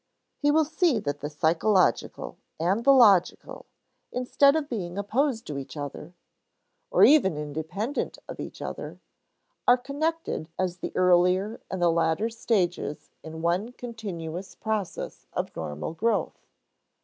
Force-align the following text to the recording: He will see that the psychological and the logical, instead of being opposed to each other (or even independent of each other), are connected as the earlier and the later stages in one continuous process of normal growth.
He 0.39 0.49
will 0.49 0.65
see 0.65 0.97
that 0.99 1.19
the 1.19 1.29
psychological 1.29 2.39
and 2.59 2.83
the 2.83 2.91
logical, 2.91 3.67
instead 4.11 4.55
of 4.55 4.67
being 4.67 4.97
opposed 4.97 5.45
to 5.45 5.59
each 5.59 5.77
other 5.77 6.15
(or 6.89 7.03
even 7.03 7.37
independent 7.37 8.17
of 8.27 8.39
each 8.39 8.63
other), 8.63 8.99
are 9.67 9.77
connected 9.77 10.49
as 10.57 10.77
the 10.77 10.91
earlier 10.95 11.61
and 11.69 11.79
the 11.79 11.91
later 11.91 12.31
stages 12.31 13.11
in 13.21 13.43
one 13.43 13.73
continuous 13.73 14.55
process 14.55 15.27
of 15.33 15.55
normal 15.55 15.93
growth. 15.93 16.47